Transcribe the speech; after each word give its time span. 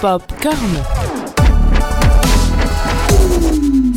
Popcorn. 0.00 0.56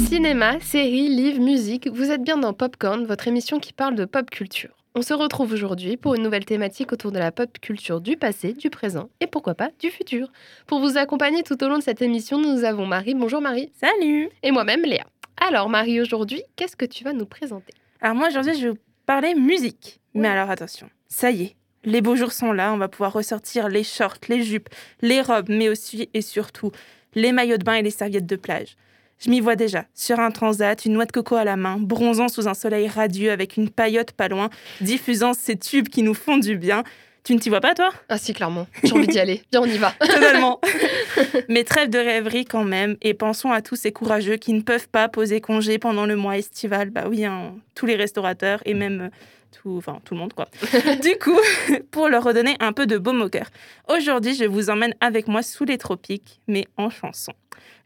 Cinéma, 0.08 0.60
séries, 0.60 1.10
livres, 1.10 1.42
musique, 1.42 1.88
vous 1.88 2.12
êtes 2.12 2.24
bien 2.24 2.38
dans 2.38 2.54
Popcorn, 2.54 3.06
votre 3.06 3.28
émission 3.28 3.60
qui 3.60 3.74
parle 3.74 3.96
de 3.96 4.06
pop 4.06 4.30
culture. 4.30 4.70
On 4.96 5.02
se 5.02 5.14
retrouve 5.14 5.54
aujourd'hui 5.54 5.98
pour 5.98 6.16
une 6.16 6.24
nouvelle 6.24 6.46
thématique 6.46 6.94
autour 6.94 7.12
de 7.12 7.20
la 7.20 7.32
pop 7.32 7.50
culture 7.60 8.00
du 8.00 8.16
passé, 8.16 8.54
du 8.54 8.70
présent 8.70 9.10
et 9.20 9.28
pourquoi 9.28 9.56
pas 9.56 9.70
du 9.80 9.90
futur. 9.90 10.32
Pour 10.66 10.80
vous 10.80 10.98
accompagner 10.98 11.44
tout 11.44 11.64
au 11.64 11.68
long 11.68 11.78
de 11.78 11.84
cette 11.84 12.02
émission, 12.02 12.40
nous 12.40 12.64
avons 12.64 12.86
Marie. 12.86 13.16
Bonjour 13.16 13.42
Marie. 13.42 13.72
Salut 13.80 14.30
Et 14.44 14.52
moi-même 14.52 14.84
Léa. 14.84 15.06
Alors 15.38 15.70
Marie, 15.70 16.00
aujourd'hui, 16.00 16.44
qu'est-ce 16.56 16.76
que 16.76 16.86
tu 16.86 17.04
vas 17.04 17.14
nous 17.14 17.26
présenter? 17.26 17.74
Alors 18.02 18.16
moi 18.16 18.28
aujourd'hui 18.30 18.56
je 18.56 18.68
vais 18.68 18.70
vous 18.70 18.80
parler 19.06 19.36
musique. 19.36 20.00
Mais 20.14 20.30
alors 20.30 20.50
attention, 20.50 20.90
ça 21.08 21.32
y 21.32 21.44
est, 21.44 21.56
les 21.88 22.02
beaux 22.02 22.18
jours 22.18 22.34
sont 22.34 22.52
là, 22.52 22.74
on 22.74 22.78
va 22.78 22.90
pouvoir 22.90 23.14
ressortir 23.14 23.70
les 23.70 23.84
shorts, 23.84 24.18
les 24.28 24.44
jupes, 24.44 24.68
les 25.02 25.22
robes, 25.22 25.48
mais 25.48 25.70
aussi 25.70 26.10
et 26.14 26.22
surtout 26.22 26.72
les 27.16 27.32
maillots 27.32 27.58
de 27.58 27.64
bain 27.64 27.76
et 27.76 27.82
les 27.82 27.92
serviettes 27.92 28.26
de 28.26 28.36
plage. 28.36 28.76
Je 29.20 29.30
m'y 29.30 29.40
vois 29.40 29.56
déjà, 29.56 29.86
sur 29.96 30.20
un 30.20 30.30
transat, 30.30 30.86
une 30.86 30.94
noix 30.94 31.06
de 31.06 31.12
coco 31.14 31.36
à 31.36 31.46
la 31.46 31.56
main, 31.56 31.78
bronzant 31.80 32.28
sous 32.28 32.48
un 32.48 32.54
soleil 32.54 32.88
radieux 32.90 33.32
avec 33.32 33.56
une 33.56 33.70
paillote 33.70 34.12
pas 34.12 34.28
loin, 34.28 34.50
diffusant 34.82 35.34
ces 35.34 35.58
tubes 35.58 35.88
qui 35.88 36.04
nous 36.04 36.14
font 36.14 36.38
du 36.38 36.58
bien. 36.58 36.84
Tu 37.24 37.34
ne 37.34 37.40
t'y 37.40 37.50
vois 37.50 37.62
pas, 37.62 37.74
toi? 37.74 37.92
Ah 38.10 38.18
si, 38.18 38.34
clairement. 38.34 38.68
J'ai 38.84 38.94
envie 38.94 39.08
d'y 39.08 39.20
aller. 39.20 39.42
Viens, 39.52 39.62
on 39.62 39.66
y 39.66 39.78
va. 39.78 39.92
Totalement. 40.00 40.60
Mais 41.50 41.64
trêve 41.64 41.90
de 41.90 41.98
rêverie 41.98 42.46
quand 42.46 42.66
même, 42.66 42.98
et 43.02 43.14
pensons 43.14 43.52
à 43.52 43.62
tous 43.62 43.78
ces 43.78 43.94
courageux 43.94 44.36
qui 44.36 44.54
ne 44.54 44.62
peuvent 44.62 44.90
pas 44.90 45.08
poser 45.08 45.40
congé 45.40 45.80
pendant 45.80 46.06
le 46.06 46.18
mois 46.18 46.38
estival. 46.38 46.90
Bah 46.90 47.06
oui, 47.10 47.24
hein, 47.24 47.56
tous 47.76 47.86
les 47.86 47.96
restaurateurs 47.96 48.62
et 48.66 48.74
même 48.74 49.02
euh, 49.02 49.10
tout, 49.52 49.76
enfin, 49.78 50.00
tout 50.04 50.14
le 50.14 50.20
monde, 50.20 50.34
quoi. 50.34 50.48
du 51.02 51.18
coup, 51.18 51.40
pour 51.92 52.08
leur 52.08 52.24
redonner 52.24 52.56
un 52.60 52.74
peu 52.74 52.86
de 52.86 52.98
baume 52.98 53.22
au 53.22 53.30
cœur, 53.30 53.50
aujourd'hui, 53.88 54.36
je 54.36 54.46
vous 54.46 54.70
emmène 54.70 54.94
avec 55.00 55.28
moi 55.28 55.42
sous 55.42 55.66
les 55.66 55.78
tropiques, 55.78 56.40
mais 56.48 56.66
en 56.78 56.90
chanson. 56.90 57.34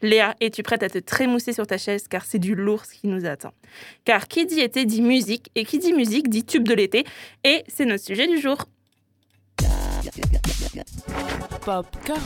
Léa, 0.02 0.34
es-tu 0.40 0.62
prête 0.62 0.82
à 0.82 0.88
te 0.88 0.98
trémousser 0.98 1.52
sur 1.52 1.66
ta 1.66 1.78
chaise? 1.78 2.08
Car 2.08 2.24
c'est 2.24 2.38
du 2.38 2.54
lourd 2.54 2.84
ce 2.84 2.94
qui 2.94 3.06
nous 3.06 3.24
attend 3.24 3.52
Car 4.04 4.26
qui 4.28 4.46
dit 4.46 4.60
été 4.60 4.84
dit 4.84 5.02
musique, 5.02 5.50
et 5.54 5.64
qui 5.64 5.78
dit 5.78 5.92
musique 5.92 6.28
dit 6.28 6.44
tube 6.44 6.66
de 6.66 6.74
l'été, 6.74 7.04
et 7.44 7.62
c'est 7.68 7.84
notre 7.84 8.04
sujet 8.04 8.26
du 8.26 8.38
jour. 8.40 8.58
Popcorn. 11.64 12.20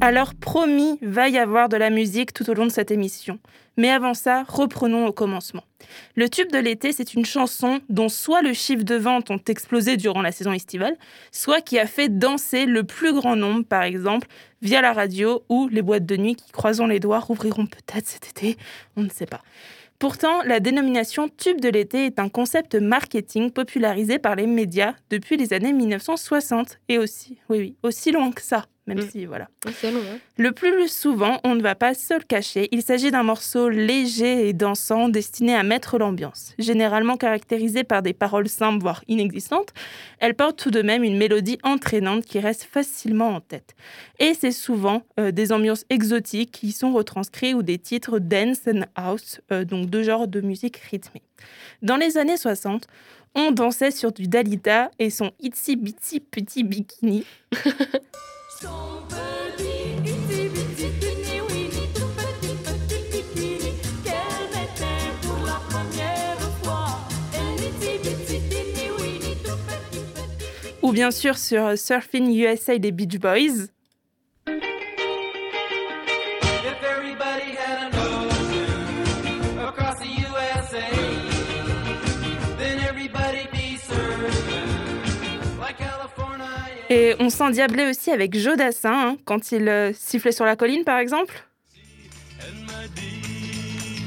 Alors 0.00 0.36
promis, 0.36 0.96
va 1.02 1.28
y 1.28 1.38
avoir 1.38 1.68
de 1.68 1.76
la 1.76 1.90
musique 1.90 2.32
tout 2.32 2.48
au 2.48 2.54
long 2.54 2.66
de 2.66 2.70
cette 2.70 2.92
émission. 2.92 3.40
Mais 3.76 3.90
avant 3.90 4.14
ça, 4.14 4.44
reprenons 4.46 5.06
au 5.06 5.12
commencement. 5.12 5.64
Le 6.14 6.28
tube 6.28 6.52
de 6.52 6.58
l'été, 6.58 6.92
c'est 6.92 7.14
une 7.14 7.24
chanson 7.24 7.80
dont 7.88 8.08
soit 8.08 8.42
le 8.42 8.52
chiffre 8.52 8.84
de 8.84 8.94
vente 8.94 9.32
ont 9.32 9.40
explosé 9.48 9.96
durant 9.96 10.22
la 10.22 10.30
saison 10.30 10.52
estivale, 10.52 10.96
soit 11.32 11.62
qui 11.62 11.80
a 11.80 11.86
fait 11.86 12.16
danser 12.16 12.64
le 12.64 12.84
plus 12.84 13.12
grand 13.12 13.34
nombre, 13.34 13.64
par 13.64 13.82
exemple, 13.82 14.28
via 14.62 14.80
la 14.82 14.92
radio 14.92 15.42
ou 15.48 15.66
les 15.66 15.82
boîtes 15.82 16.06
de 16.06 16.16
nuit 16.16 16.36
qui, 16.36 16.52
croisons 16.52 16.86
les 16.86 17.00
doigts, 17.00 17.18
rouvriront 17.18 17.66
peut-être 17.66 18.06
cet 18.06 18.28
été, 18.28 18.56
on 18.96 19.02
ne 19.02 19.10
sait 19.10 19.26
pas. 19.26 19.42
Pourtant, 19.98 20.42
la 20.44 20.60
dénomination 20.60 21.28
tube 21.28 21.60
de 21.60 21.68
l'été 21.68 22.06
est 22.06 22.20
un 22.20 22.28
concept 22.28 22.76
marketing 22.76 23.50
popularisé 23.50 24.20
par 24.20 24.36
les 24.36 24.46
médias 24.46 24.94
depuis 25.10 25.36
les 25.36 25.52
années 25.52 25.72
1960 25.72 26.78
et 26.88 26.98
aussi, 26.98 27.38
oui, 27.48 27.58
oui, 27.58 27.76
aussi 27.82 28.12
loin 28.12 28.30
que 28.30 28.42
ça, 28.42 28.66
même 28.88 28.98
Mm. 28.98 29.10
si, 29.10 29.26
voilà. 29.26 29.48
C'est 29.80 29.92
long, 29.92 30.00
hein 30.00 30.18
Le 30.36 30.50
plus 30.52 30.88
souvent, 30.88 31.38
on 31.44 31.54
ne 31.54 31.62
va 31.62 31.74
pas 31.74 31.94
se 31.94 32.14
le 32.14 32.20
cacher, 32.24 32.68
il 32.72 32.82
s'agit 32.82 33.10
d'un 33.10 33.22
morceau 33.22 33.68
léger 33.68 34.48
et 34.48 34.52
dansant 34.52 35.08
destiné 35.08 35.54
à 35.54 35.62
mettre 35.62 35.98
l'ambiance. 35.98 36.54
Généralement 36.58 37.16
caractérisé 37.16 37.84
par 37.84 38.02
des 38.02 38.14
paroles 38.14 38.48
simples, 38.48 38.82
voire 38.82 39.04
inexistantes, 39.06 39.72
elle 40.18 40.34
porte 40.34 40.58
tout 40.58 40.70
de 40.70 40.82
même 40.82 41.04
une 41.04 41.16
mélodie 41.16 41.58
entraînante 41.62 42.24
qui 42.24 42.40
reste 42.40 42.64
facilement 42.64 43.28
en 43.36 43.40
tête. 43.40 43.74
Et 44.18 44.34
c'est 44.34 44.52
souvent 44.52 45.02
euh, 45.20 45.30
des 45.30 45.52
ambiances 45.52 45.84
exotiques 45.90 46.50
qui 46.50 46.72
sont 46.72 46.92
retranscrites 46.92 47.54
ou 47.54 47.62
des 47.62 47.78
titres 47.78 48.18
dance 48.18 48.60
and 48.66 48.82
house, 48.96 49.40
euh, 49.52 49.64
donc 49.64 49.90
deux 49.90 50.02
genres 50.02 50.26
de 50.26 50.40
musique 50.40 50.78
rythmée. 50.78 51.22
Dans 51.82 51.96
les 51.96 52.16
années 52.18 52.36
60, 52.38 52.86
on 53.34 53.50
dansait 53.52 53.90
sur 53.90 54.10
du 54.10 54.26
Dalida 54.26 54.90
et 54.98 55.10
son 55.10 55.30
itsy 55.40 55.76
bitsy 55.76 56.18
petit 56.18 56.64
bikini. 56.64 57.24
Ou 70.82 70.92
bien 70.92 71.10
sûr 71.10 71.36
sur 71.36 71.78
Surfing 71.78 72.34
USA 72.34 72.78
des 72.78 72.92
Beach 72.92 73.18
Boys. 73.18 73.68
Et 86.90 87.14
on 87.20 87.28
s'endiablait 87.28 87.90
aussi 87.90 88.10
avec 88.10 88.36
Joe 88.38 88.56
Dassin 88.56 88.92
hein, 88.92 89.16
quand 89.26 89.52
il 89.52 89.68
euh, 89.68 89.92
sifflait 89.92 90.32
sur 90.32 90.46
la 90.46 90.56
colline 90.56 90.84
par 90.84 90.98
exemple. 90.98 91.34
Elle 92.40 92.64
m'a 92.64 92.86
dit, 92.94 94.02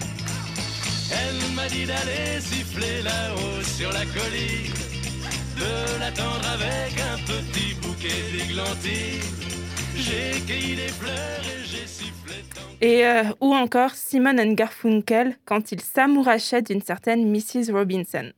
elle 1.11 1.55
m'a 1.55 1.67
dit 1.67 1.85
d'aller 1.85 2.39
siffler 2.39 3.03
là-haut 3.03 3.61
sur 3.63 3.91
la 3.91 4.05
colline, 4.05 4.73
de 5.57 5.99
l'attendre 5.99 6.41
avec 6.53 6.99
un 6.99 7.17
petit 7.17 7.75
bouquet 7.81 8.07
d'églantines. 8.31 9.21
J'ai 9.95 10.41
cueilli 10.47 10.75
des 10.75 10.87
fleurs 10.87 11.41
et 11.43 11.63
j'ai 11.63 11.85
sifflé 11.85 12.43
tant 12.55 12.61
Et 12.81 13.05
euh, 13.05 13.23
ou 13.41 13.53
encore 13.53 13.91
Simon 13.91 14.39
and 14.39 14.53
Garfunkel 14.53 15.35
quand 15.45 15.71
il 15.71 15.81
s'amourachait 15.81 16.63
d'une 16.63 16.81
certaine 16.81 17.29
Mrs. 17.29 17.71
Robinson. 17.71 18.31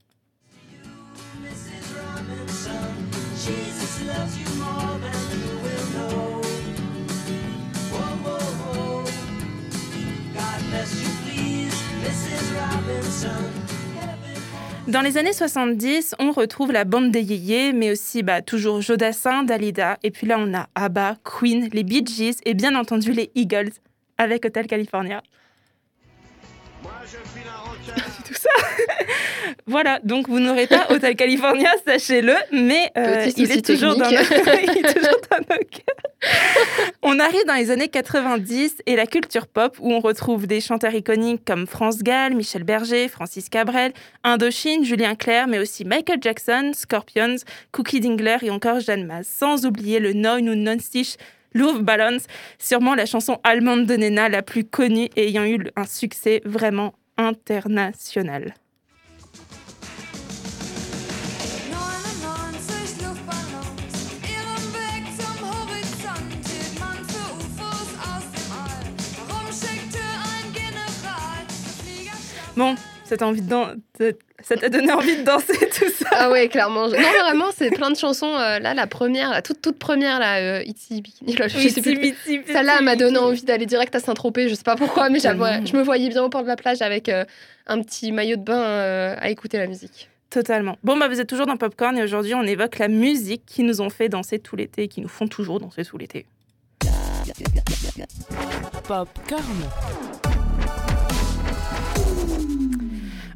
Dans 14.87 15.01
les 15.01 15.17
années 15.17 15.33
70, 15.33 16.15
on 16.19 16.31
retrouve 16.31 16.73
la 16.73 16.83
bande 16.83 17.09
des 17.09 17.21
yéyés, 17.21 17.71
mais 17.71 17.91
aussi 17.91 18.21
bah, 18.21 18.41
toujours 18.41 18.81
Joe 18.81 18.97
Dassin, 18.97 19.43
Dalida, 19.43 19.97
et 20.03 20.11
puis 20.11 20.27
là 20.27 20.35
on 20.37 20.53
a 20.53 20.67
ABBA, 20.75 21.15
Queen, 21.23 21.69
les 21.71 21.83
Bee 21.83 22.05
Gees 22.05 22.35
et 22.45 22.53
bien 22.53 22.75
entendu 22.75 23.13
les 23.13 23.31
Eagles 23.33 23.71
avec 24.17 24.45
Hotel 24.45 24.67
California. 24.67 25.23
Tout 28.25 28.33
ça. 28.33 28.49
voilà, 29.67 29.99
donc 30.03 30.27
vous 30.27 30.39
n'aurez 30.39 30.67
pas 30.67 30.87
Hotel 30.89 31.15
California, 31.15 31.71
sachez-le, 31.87 32.35
mais 32.51 32.91
euh, 32.97 33.29
il, 33.37 33.51
est 33.51 33.65
toujours 33.65 33.95
dans 33.95 34.11
nos... 34.11 34.11
il 34.11 34.77
est 34.77 34.93
toujours 34.93 35.21
dans 35.31 35.39
nos 35.39 35.63
cœurs. 35.63 36.02
On 37.01 37.19
arrive 37.19 37.45
dans 37.45 37.55
les 37.55 37.71
années 37.71 37.89
90 37.89 38.81
et 38.85 38.95
la 38.95 39.05
culture 39.05 39.47
pop 39.47 39.77
où 39.79 39.91
on 39.91 39.99
retrouve 39.99 40.47
des 40.47 40.61
chanteurs 40.61 40.93
iconiques 40.93 41.43
comme 41.45 41.67
France 41.67 41.99
Gall, 41.99 42.33
Michel 42.33 42.63
Berger, 42.63 43.07
Francis 43.07 43.49
Cabrel, 43.49 43.93
Indochine, 44.23 44.85
Julien 44.85 45.15
Clerc, 45.15 45.47
mais 45.47 45.59
aussi 45.59 45.85
Michael 45.85 46.19
Jackson, 46.21 46.71
Scorpions, 46.73 47.35
Cookie 47.71 47.99
Dingler 47.99 48.37
et 48.41 48.49
encore 48.49 48.79
Jeanne 48.79 49.05
Maz, 49.05 49.27
sans 49.27 49.65
oublier 49.65 49.99
le 49.99 50.13
Neun 50.13 50.49
ou 50.49 50.55
Non-Stich 50.55 51.17
Love 51.53 51.81
Balance, 51.81 52.23
sûrement 52.57 52.95
la 52.95 53.05
chanson 53.05 53.39
allemande 53.43 53.85
de 53.85 53.95
Nena 53.95 54.29
la 54.29 54.41
plus 54.41 54.63
connue 54.63 55.09
et 55.15 55.27
ayant 55.27 55.45
eu 55.45 55.59
un 55.75 55.85
succès 55.85 56.41
vraiment 56.45 56.93
international. 57.17 58.53
Bon, 72.55 72.75
ça 73.03 73.17
t'a 73.17 73.25
envie 73.27 73.41
de 73.41 73.49
dan- 73.49 73.75
de- 73.99 74.15
ça 74.43 74.55
t'a 74.57 74.69
donné 74.69 74.91
envie 74.91 75.17
de 75.17 75.23
danser 75.23 75.57
tout 75.79 75.89
ça 75.89 76.09
Ah 76.11 76.29
ouais, 76.31 76.47
clairement. 76.49 76.87
Non, 76.87 76.93
mais 76.97 77.19
vraiment, 77.23 77.45
c'est 77.55 77.71
plein 77.71 77.89
de 77.89 77.97
chansons. 77.97 78.35
euh, 78.35 78.59
là, 78.59 78.73
la 78.73 78.85
première, 78.87 79.31
la 79.31 79.41
toute, 79.41 79.61
toute 79.61 79.79
première, 79.79 80.19
là, 80.19 80.37
euh, 80.39 80.63
Itsy 80.65 81.01
Bikini, 81.01 81.35
là, 81.35 81.47
je 81.47 81.57
sais 81.67 81.81
plus. 81.81 82.13
Celle-là 82.47 82.75
elle 82.79 82.85
m'a 82.85 82.95
donné 82.95 83.17
envie 83.17 83.43
d'aller 83.43 83.65
direct 83.65 83.95
à 83.95 83.99
Saint-Tropez, 83.99 84.49
je 84.49 84.55
sais 84.55 84.63
pas 84.63 84.75
pourquoi, 84.75 85.09
mais 85.09 85.19
je 85.19 85.75
me 85.77 85.81
voyais 85.83 86.09
bien 86.09 86.23
au 86.23 86.29
port 86.29 86.43
de 86.43 86.47
la 86.47 86.55
plage 86.55 86.81
avec 86.81 87.09
euh, 87.09 87.25
un 87.67 87.81
petit 87.81 88.11
maillot 88.11 88.35
de 88.37 88.43
bain 88.43 88.61
euh, 88.61 89.15
à 89.19 89.29
écouter 89.29 89.57
la 89.57 89.67
musique. 89.67 90.09
Totalement. 90.29 90.77
Bon, 90.83 90.97
bah, 90.97 91.07
vous 91.07 91.19
êtes 91.19 91.29
toujours 91.29 91.45
dans 91.45 91.57
Popcorn 91.57 91.95
et 91.97 92.03
aujourd'hui, 92.03 92.33
on 92.33 92.41
évoque 92.43 92.79
la 92.79 92.87
musique 92.87 93.43
qui 93.45 93.63
nous 93.63 93.81
ont 93.81 93.89
fait 93.89 94.09
danser 94.09 94.39
tout 94.39 94.55
l'été 94.55 94.83
et 94.83 94.87
qui 94.87 94.99
nous 95.01 95.07
font 95.07 95.27
toujours 95.27 95.59
danser 95.59 95.85
tout 95.85 95.97
l'été. 95.97 96.25
Popcorn. 98.87 99.41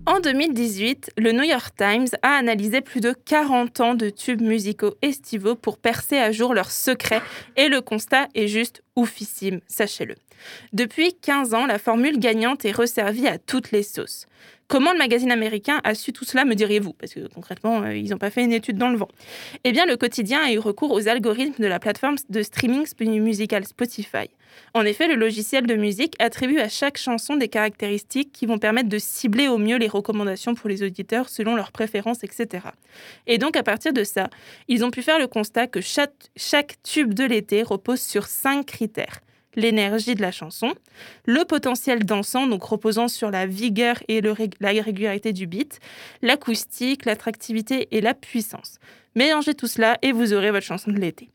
En 0.05 0.21
2018, 0.21 1.11
le 1.17 1.33
New 1.33 1.43
York 1.43 1.75
Times 1.77 2.07
a 2.21 2.37
analysé 2.37 2.79
plus 2.79 3.01
de 3.01 3.11
40 3.11 3.81
ans 3.81 3.93
de 3.93 4.09
tubes 4.09 4.41
musicaux 4.41 4.95
estivaux 5.01 5.55
pour 5.55 5.77
percer 5.77 6.17
à 6.17 6.31
jour 6.31 6.53
leurs 6.53 6.71
secrets 6.71 7.21
et 7.57 7.67
le 7.67 7.81
constat 7.81 8.27
est 8.33 8.47
juste 8.47 8.83
oufissime, 8.95 9.59
sachez-le. 9.67 10.15
Depuis 10.73 11.13
15 11.21 11.53
ans, 11.53 11.65
la 11.65 11.79
formule 11.79 12.19
gagnante 12.19 12.65
est 12.65 12.71
resservie 12.71 13.27
à 13.27 13.37
toutes 13.37 13.71
les 13.71 13.83
sauces. 13.83 14.27
Comment 14.67 14.91
le 14.91 14.97
magazine 14.97 15.31
américain 15.31 15.79
a 15.85 15.95
su 15.95 16.11
tout 16.11 16.25
cela, 16.25 16.43
me 16.43 16.53
diriez-vous? 16.53 16.91
Parce 16.91 17.13
que 17.13 17.25
concrètement, 17.33 17.83
euh, 17.83 17.95
ils 17.95 18.09
n'ont 18.09 18.17
pas 18.17 18.29
fait 18.29 18.43
une 18.43 18.51
étude 18.51 18.77
dans 18.77 18.89
le 18.89 18.97
vent. 18.97 19.07
Eh 19.63 19.71
bien, 19.71 19.85
le 19.85 19.95
quotidien 19.95 20.41
a 20.43 20.51
eu 20.51 20.59
recours 20.59 20.91
aux 20.91 21.07
algorithmes 21.07 21.63
de 21.63 21.67
la 21.67 21.79
plateforme 21.79 22.17
de 22.29 22.41
streaming 22.41 22.85
musical 23.21 23.65
Spotify. 23.65 24.29
En 24.73 24.83
effet, 24.83 25.07
le 25.07 25.15
logiciel 25.15 25.65
de 25.67 25.75
musique 25.75 26.15
attribue 26.19 26.59
à 26.59 26.67
chaque 26.67 26.97
chanson 26.97 27.37
des 27.37 27.47
caractéristiques 27.47 28.33
qui 28.33 28.45
vont 28.45 28.59
permettre 28.59 28.89
de 28.89 28.99
cibler 28.99 29.47
au 29.47 29.57
mieux 29.57 29.77
les 29.77 29.87
recommandations 29.87 30.53
pour 30.53 30.67
les 30.67 30.83
auditeurs 30.83 31.29
selon 31.29 31.55
leurs 31.55 31.71
préférences, 31.71 32.25
etc. 32.25 32.65
Et 33.25 33.37
donc, 33.37 33.55
à 33.55 33.63
partir 33.63 33.93
de 33.93 34.03
ça, 34.03 34.29
ils 34.67 34.83
ont 34.83 34.91
pu 34.91 35.01
faire 35.01 35.19
le 35.19 35.27
constat 35.27 35.67
que 35.67 35.79
chaque, 35.79 36.29
chaque 36.35 36.75
tube 36.83 37.13
de 37.13 37.23
l'été 37.23 37.63
repose 37.63 38.01
sur 38.01 38.25
cinq 38.25 38.65
critères. 38.65 39.21
L'énergie 39.57 40.15
de 40.15 40.21
la 40.21 40.31
chanson, 40.31 40.73
le 41.25 41.43
potentiel 41.43 42.05
dansant, 42.05 42.47
donc 42.47 42.63
reposant 42.63 43.09
sur 43.09 43.31
la 43.31 43.45
vigueur 43.45 43.97
et 44.07 44.21
la 44.21 44.69
régularité 44.81 45.33
du 45.33 45.47
beat, 45.47 45.79
l'acoustique, 46.21 47.05
l'attractivité 47.05 47.89
et 47.91 47.99
la 47.99 48.13
puissance. 48.13 48.77
Mélangez 49.15 49.55
tout 49.55 49.67
cela 49.67 49.97
et 50.03 50.13
vous 50.13 50.33
aurez 50.33 50.51
votre 50.51 50.65
chanson 50.65 50.91
de 50.91 50.99
l'été. 50.99 51.29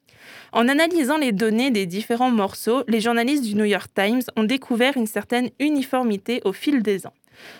En 0.53 0.69
analysant 0.69 1.19
les 1.19 1.33
données 1.33 1.71
des 1.71 1.85
différents 1.85 2.31
morceaux, 2.31 2.85
les 2.87 3.01
journalistes 3.01 3.43
du 3.43 3.57
New 3.57 3.65
York 3.65 3.91
Times 3.93 4.23
ont 4.37 4.45
découvert 4.45 4.97
une 4.97 5.09
certaine 5.09 5.51
uniformité 5.59 6.41
au 6.45 6.53
fil 6.53 6.83
des 6.83 7.07
ans. 7.07 7.15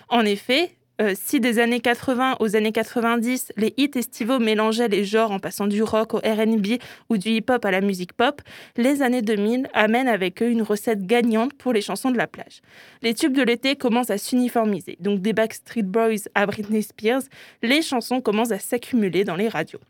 En 0.07 0.21
effet, 0.21 0.77
euh, 1.03 1.13
si 1.15 1.41
des 1.41 1.59
années 1.59 1.81
80 1.81 2.37
aux 2.39 2.55
années 2.55 2.71
90, 2.71 3.51
les 3.57 3.73
hits 3.75 3.91
estivaux 3.95 4.39
mélangeaient 4.39 4.87
les 4.87 5.03
genres 5.03 5.31
en 5.31 5.39
passant 5.39 5.67
du 5.67 5.83
rock 5.83 6.13
au 6.13 6.17
RB 6.17 6.79
ou 7.09 7.17
du 7.17 7.29
hip-hop 7.29 7.65
à 7.65 7.71
la 7.71 7.81
musique 7.81 8.13
pop, 8.13 8.41
les 8.77 9.01
années 9.01 9.21
2000 9.21 9.69
amènent 9.73 10.07
avec 10.07 10.41
eux 10.41 10.49
une 10.49 10.61
recette 10.61 11.05
gagnante 11.05 11.53
pour 11.55 11.73
les 11.73 11.81
chansons 11.81 12.09
de 12.09 12.17
la 12.17 12.27
plage. 12.27 12.61
Les 13.01 13.13
tubes 13.13 13.35
de 13.35 13.43
l'été 13.43 13.75
commencent 13.75 14.11
à 14.11 14.17
s'uniformiser, 14.17 14.97
donc 15.01 15.21
des 15.21 15.33
Backstreet 15.33 15.83
Boys 15.83 16.29
à 16.35 16.45
Britney 16.45 16.83
Spears, 16.83 17.23
les 17.61 17.81
chansons 17.81 18.21
commencent 18.21 18.51
à 18.51 18.59
s'accumuler 18.59 19.25
dans 19.25 19.35
les 19.35 19.49
radios. 19.49 19.81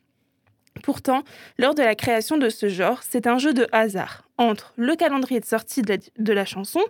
Pourtant, 0.81 1.23
lors 1.59 1.75
de 1.75 1.83
la 1.83 1.93
création 1.93 2.37
de 2.37 2.49
ce 2.49 2.67
genre, 2.67 3.01
c'est 3.07 3.27
un 3.27 3.37
jeu 3.37 3.53
de 3.53 3.67
hasard 3.71 4.27
entre 4.49 4.73
le 4.77 4.95
calendrier 4.95 5.39
de 5.39 5.45
sortie 5.45 5.81
de 5.81 6.33
la, 6.33 6.45
chanson, 6.45 6.81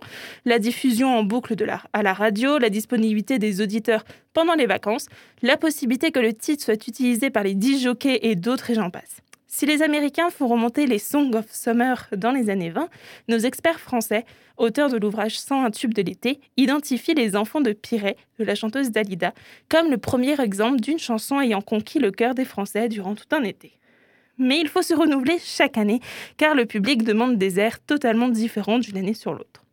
la 0.44 0.58
diffusion 0.58 1.16
en 1.16 1.22
boucle 1.22 1.54
à 1.92 2.02
la 2.02 2.12
radio, 2.12 2.58
la 2.58 2.70
disponibilité 2.70 3.38
des 3.38 3.60
auditeurs 3.60 4.04
pendant 4.32 4.54
les 4.54 4.66
vacances, 4.66 5.06
la 5.42 5.56
possibilité 5.56 6.10
que 6.10 6.20
le 6.20 6.32
titre 6.32 6.64
soit 6.64 6.86
utilisé 6.88 7.30
par 7.30 7.42
les 7.42 7.54
10 7.54 7.82
jockeys 7.82 8.18
et 8.22 8.36
d'autres 8.36 8.70
et 8.70 8.74
j'en 8.74 8.90
passe. 8.90 9.24
Si 9.56 9.66
les 9.66 9.82
Américains 9.82 10.30
font 10.30 10.48
remonter 10.48 10.84
les 10.84 10.98
Songs 10.98 11.30
of 11.34 11.46
Summer 11.48 12.08
dans 12.16 12.32
les 12.32 12.50
années 12.50 12.70
20, 12.70 12.88
nos 13.28 13.38
experts 13.38 13.78
français, 13.78 14.24
auteurs 14.56 14.90
de 14.90 14.96
l'ouvrage 14.96 15.38
101 15.38 15.70
tubes 15.70 15.94
de 15.94 16.02
l'été, 16.02 16.40
identifient 16.56 17.14
les 17.14 17.36
enfants 17.36 17.60
de 17.60 17.72
Piret, 17.72 18.16
de 18.40 18.44
la 18.44 18.56
chanteuse 18.56 18.90
Dalida, 18.90 19.32
comme 19.68 19.92
le 19.92 19.98
premier 19.98 20.40
exemple 20.40 20.80
d'une 20.80 20.98
chanson 20.98 21.40
ayant 21.40 21.60
conquis 21.60 22.00
le 22.00 22.10
cœur 22.10 22.34
des 22.34 22.44
Français 22.44 22.88
durant 22.88 23.14
tout 23.14 23.28
un 23.30 23.44
été. 23.44 23.78
Mais 24.38 24.60
il 24.60 24.68
faut 24.68 24.82
se 24.82 24.94
renouveler 24.94 25.38
chaque 25.42 25.78
année, 25.78 26.00
car 26.36 26.54
le 26.54 26.66
public 26.66 27.04
demande 27.04 27.38
des 27.38 27.60
airs 27.60 27.80
totalement 27.80 28.28
différents 28.28 28.78
d'une 28.78 28.96
année 28.96 29.14
sur 29.14 29.32
l'autre. 29.32 29.64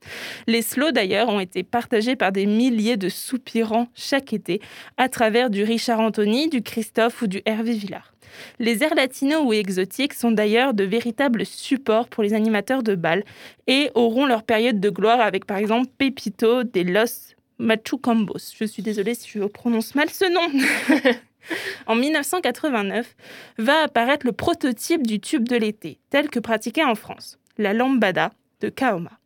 Les 0.47 0.61
slows, 0.61 0.91
d'ailleurs, 0.91 1.29
ont 1.29 1.39
été 1.39 1.63
partagés 1.63 2.15
par 2.15 2.31
des 2.31 2.45
milliers 2.45 2.97
de 2.97 3.09
soupirants 3.09 3.87
chaque 3.95 4.33
été, 4.33 4.61
à 4.97 5.09
travers 5.09 5.49
du 5.49 5.63
Richard 5.63 5.99
Anthony, 5.99 6.49
du 6.49 6.61
Christophe 6.61 7.21
ou 7.21 7.27
du 7.27 7.41
Hervé 7.45 7.73
Villard. 7.73 8.13
Les 8.59 8.83
airs 8.83 8.95
latinos 8.95 9.43
ou 9.45 9.53
exotiques 9.53 10.13
sont 10.13 10.31
d'ailleurs 10.31 10.73
de 10.73 10.83
véritables 10.83 11.45
supports 11.45 12.07
pour 12.07 12.23
les 12.23 12.33
animateurs 12.33 12.83
de 12.83 12.95
bal 12.95 13.23
et 13.67 13.91
auront 13.93 14.25
leur 14.25 14.43
période 14.43 14.79
de 14.79 14.89
gloire 14.89 15.19
avec 15.19 15.45
par 15.45 15.57
exemple 15.57 15.87
Pepito 15.97 16.63
de 16.63 16.81
Los 16.81 17.35
Machucambos. 17.59 18.53
Je 18.57 18.65
suis 18.65 18.83
désolée 18.83 19.15
si 19.15 19.29
je 19.29 19.43
prononce 19.43 19.95
mal 19.95 20.09
ce 20.09 20.25
nom. 20.25 21.11
En 21.87 21.95
1989, 21.95 23.15
va 23.57 23.83
apparaître 23.83 24.25
le 24.25 24.31
prototype 24.31 25.05
du 25.05 25.19
tube 25.19 25.47
de 25.47 25.55
l'été, 25.55 25.99
tel 26.09 26.29
que 26.29 26.39
pratiqué 26.39 26.83
en 26.83 26.95
France, 26.95 27.39
la 27.57 27.73
lambada 27.73 28.31
de 28.61 28.69
Kaoma. 28.69 29.21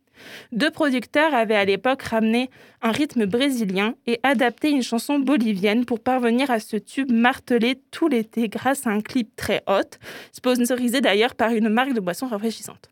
Deux 0.52 0.70
producteurs 0.70 1.34
avaient 1.34 1.56
à 1.56 1.64
l'époque 1.64 2.02
ramené 2.02 2.50
un 2.82 2.90
rythme 2.90 3.26
brésilien 3.26 3.94
et 4.06 4.18
adapté 4.22 4.70
une 4.70 4.82
chanson 4.82 5.18
bolivienne 5.18 5.84
pour 5.84 6.00
parvenir 6.00 6.50
à 6.50 6.58
ce 6.58 6.76
tube 6.76 7.12
martelé 7.12 7.78
tout 7.90 8.08
l'été 8.08 8.48
grâce 8.48 8.86
à 8.86 8.90
un 8.90 9.02
clip 9.02 9.34
très 9.36 9.62
hot, 9.66 9.98
sponsorisé 10.32 11.00
d'ailleurs 11.00 11.34
par 11.34 11.50
une 11.50 11.68
marque 11.68 11.92
de 11.92 12.00
boissons 12.00 12.28
rafraîchissantes. 12.28 12.88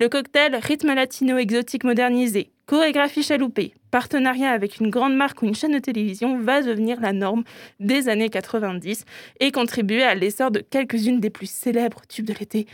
Le 0.00 0.08
cocktail 0.08 0.56
rythme 0.56 0.94
latino 0.94 1.36
exotique 1.36 1.84
modernisé, 1.84 2.51
chorégraphie 2.66 3.22
chaloupée, 3.22 3.74
partenariat 3.90 4.50
avec 4.50 4.78
une 4.78 4.90
grande 4.90 5.16
marque 5.16 5.42
ou 5.42 5.46
une 5.46 5.54
chaîne 5.54 5.72
de 5.72 5.78
télévision 5.78 6.38
va 6.38 6.62
devenir 6.62 7.00
la 7.00 7.12
norme 7.12 7.44
des 7.80 8.08
années 8.08 8.30
90 8.30 9.04
et 9.40 9.52
contribuer 9.52 10.02
à 10.02 10.14
l'essor 10.14 10.50
de 10.50 10.60
quelques-unes 10.60 11.20
des 11.20 11.30
plus 11.30 11.50
célèbres 11.50 12.02
tubes 12.08 12.26
de 12.26 12.34
l'été. 12.34 12.66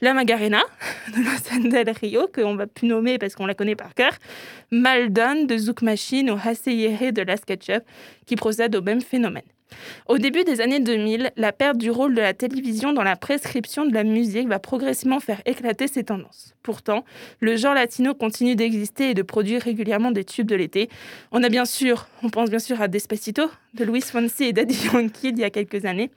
La 0.00 0.12
Magarena 0.12 0.62
de 1.08 1.22
Los 1.22 1.70
del 1.70 1.90
Rio, 1.90 2.28
qu'on 2.34 2.56
va 2.56 2.66
plus 2.66 2.88
nommer 2.88 3.18
parce 3.18 3.34
qu'on 3.34 3.46
la 3.46 3.54
connaît 3.54 3.76
par 3.76 3.94
cœur, 3.94 4.12
Maldon 4.70 5.44
de 5.44 5.56
Zouk 5.56 5.82
Machine 5.82 6.30
ou 6.30 6.38
Haseyere 6.42 7.12
de 7.12 7.22
La 7.22 7.36
SketchUp, 7.36 7.84
qui 8.26 8.36
procèdent 8.36 8.76
au 8.76 8.82
même 8.82 9.00
phénomène. 9.00 9.42
Au 10.06 10.18
début 10.18 10.44
des 10.44 10.60
années 10.60 10.80
2000, 10.80 11.32
la 11.36 11.52
perte 11.52 11.78
du 11.78 11.90
rôle 11.90 12.14
de 12.14 12.20
la 12.20 12.34
télévision 12.34 12.92
dans 12.92 13.02
la 13.02 13.16
prescription 13.16 13.86
de 13.86 13.94
la 13.94 14.04
musique 14.04 14.48
va 14.48 14.58
progressivement 14.58 15.20
faire 15.20 15.40
éclater 15.46 15.88
ces 15.88 16.04
tendances. 16.04 16.54
Pourtant, 16.62 17.04
le 17.40 17.56
genre 17.56 17.74
latino 17.74 18.14
continue 18.14 18.56
d'exister 18.56 19.10
et 19.10 19.14
de 19.14 19.22
produire 19.22 19.62
régulièrement 19.62 20.10
des 20.10 20.24
tubes 20.24 20.46
de 20.46 20.56
l'été. 20.56 20.88
On 21.32 21.42
a 21.42 21.48
bien 21.48 21.64
sûr, 21.64 22.08
on 22.22 22.30
pense 22.30 22.50
bien 22.50 22.58
sûr 22.58 22.80
à 22.80 22.88
Despacito 22.88 23.50
de 23.74 23.84
Luis 23.84 24.02
Fonsi 24.02 24.44
et 24.44 24.52
Daddy 24.52 24.88
Yankee 24.92 25.28
il 25.28 25.38
y 25.38 25.44
a 25.44 25.50
quelques 25.50 25.84
années, 25.84 26.10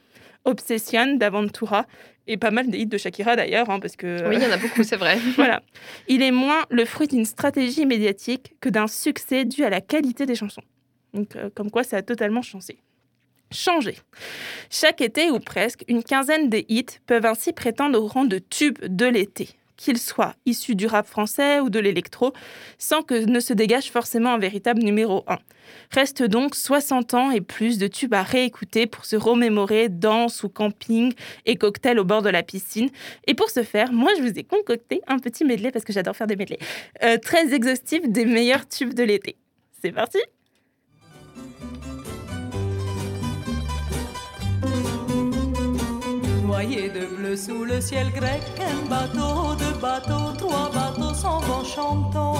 Obsession 0.45 1.15
d'Aventura 1.15 1.85
et 2.27 2.37
pas 2.37 2.51
mal 2.51 2.69
des 2.69 2.79
hits 2.79 2.87
de 2.87 2.97
Shakira 2.97 3.35
d'ailleurs, 3.35 3.69
hein, 3.69 3.79
parce 3.79 3.95
que 3.95 4.27
Oui, 4.27 4.35
il 4.37 4.43
y 4.43 4.45
en 4.45 4.51
a 4.51 4.57
beaucoup, 4.57 4.83
c'est 4.83 4.97
vrai. 4.97 5.17
voilà. 5.35 5.61
Il 6.07 6.21
est 6.21 6.31
moins 6.31 6.65
le 6.69 6.85
fruit 6.85 7.07
d'une 7.07 7.25
stratégie 7.25 7.85
médiatique 7.85 8.55
que 8.59 8.69
d'un 8.69 8.87
succès 8.87 9.45
dû 9.45 9.63
à 9.63 9.69
la 9.69 9.81
qualité 9.81 10.25
des 10.25 10.35
chansons. 10.35 10.61
Donc, 11.13 11.35
euh, 11.35 11.49
comme 11.53 11.71
quoi, 11.71 11.83
ça 11.83 11.97
a 11.97 12.01
totalement 12.01 12.41
changé. 12.41 12.77
Changé. 13.51 13.97
Chaque 14.69 15.01
été 15.01 15.31
ou 15.31 15.39
presque, 15.39 15.85
une 15.87 16.03
quinzaine 16.03 16.49
des 16.49 16.65
hits 16.67 16.99
peuvent 17.05 17.25
ainsi 17.25 17.53
prétendre 17.53 17.99
au 17.99 18.07
rang 18.07 18.25
de 18.25 18.39
tube 18.39 18.77
de 18.83 19.05
l'été, 19.05 19.49
qu'ils 19.77 19.99
soient 19.99 20.35
issus 20.45 20.75
du 20.75 20.85
rap 20.85 21.07
français 21.07 21.61
ou 21.61 21.69
de 21.69 21.79
l'électro, 21.79 22.33
sans 22.77 23.03
que 23.03 23.13
ne 23.13 23.39
se 23.39 23.53
dégage 23.53 23.89
forcément 23.89 24.33
un 24.33 24.37
véritable 24.37 24.81
numéro 24.81 25.23
1. 25.27 25.37
Reste 25.91 26.23
donc 26.23 26.55
60 26.55 27.13
ans 27.13 27.31
et 27.31 27.39
plus 27.39 27.77
de 27.77 27.87
tubes 27.87 28.13
à 28.13 28.23
réécouter 28.23 28.85
pour 28.85 29.05
se 29.05 29.15
remémorer 29.15 29.87
danse 29.87 30.43
ou 30.43 30.49
camping 30.49 31.13
et 31.45 31.55
cocktail 31.55 31.99
au 31.99 32.03
bord 32.03 32.21
de 32.21 32.29
la 32.29 32.43
piscine. 32.43 32.89
Et 33.27 33.33
pour 33.33 33.49
ce 33.49 33.63
faire, 33.63 33.93
moi 33.93 34.11
je 34.17 34.23
vous 34.23 34.37
ai 34.37 34.43
concocté 34.43 35.01
un 35.07 35.19
petit 35.19 35.45
medley 35.45 35.71
parce 35.71 35.85
que 35.85 35.93
j'adore 35.93 36.17
faire 36.17 36.27
des 36.27 36.35
medleys, 36.35 36.59
euh, 37.03 37.17
très 37.17 37.53
exhaustif 37.53 38.01
des 38.09 38.25
meilleurs 38.25 38.67
tubes 38.67 38.93
de 38.93 39.03
l'été. 39.03 39.37
C'est 39.81 39.93
parti 39.93 40.19
Noyé 46.57 46.89
de 46.89 47.05
bleu 47.05 47.35
sous 47.37 47.65
le 47.65 47.79
ciel 47.79 48.11
grec, 48.11 48.41
un 48.59 48.89
bateau, 48.89 49.53
deux 49.59 49.79
bateaux, 49.79 50.33
trois 50.39 50.71
bateaux 50.71 51.13
s'en 51.13 51.39
vont 51.41 51.63
chantant. 51.63 52.33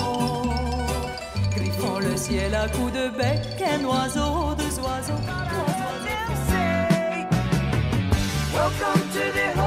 Griffant 1.55 1.99
le 1.99 2.17
ciel 2.17 2.55
à 2.55 2.67
coups 2.67 2.93
de 2.93 3.09
bec, 3.09 3.43
un 3.61 3.85
oiseau, 3.85 4.55
deux 4.57 4.79
oiseaux. 4.79 5.21
Welcome 8.55 9.66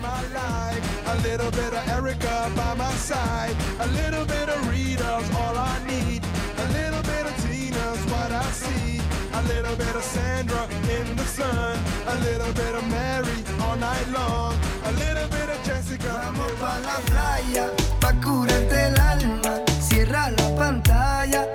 my 0.00 0.22
life. 0.32 0.82
A 1.06 1.16
little 1.22 1.50
bit 1.50 1.72
of 1.72 1.88
Erica 1.88 2.50
by 2.56 2.74
my 2.74 2.92
side. 2.94 3.54
A 3.80 3.86
little 3.88 4.24
bit 4.24 4.48
of 4.48 4.68
Rita's 4.68 5.28
all 5.36 5.56
I 5.56 5.76
need. 5.86 6.22
A 6.64 6.66
little 6.78 7.02
bit 7.02 7.24
of 7.26 7.34
Tina's 7.44 8.00
what 8.12 8.32
I 8.32 8.44
see. 8.50 9.00
A 9.32 9.42
little 9.42 9.76
bit 9.76 9.94
of 9.94 10.02
Sandra 10.02 10.64
in 10.96 11.16
the 11.16 11.24
sun. 11.24 11.78
A 12.06 12.16
little 12.26 12.52
bit 12.52 12.74
of 12.74 12.84
Mary 12.88 13.38
all 13.62 13.76
night 13.76 14.08
long. 14.12 14.54
A 14.84 14.92
little 14.92 15.28
bit 15.28 15.48
of 15.48 15.62
Jessica. 15.64 16.12
Vamos 16.24 16.52
pa 16.60 16.78
la 16.86 16.96
playa, 17.08 17.70
pa 18.00 18.12
curarte 18.22 18.80
el 18.88 18.98
alma. 19.00 19.54
Cierra 19.80 20.30
la 20.30 20.48
pantalla, 20.56 21.49